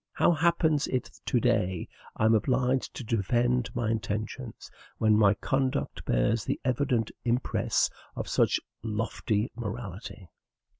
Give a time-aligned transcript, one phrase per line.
[0.13, 5.35] How happens it that to day I am obliged to defend my intentions, when my
[5.35, 10.27] conduct bears the evident impress of such lofty morality?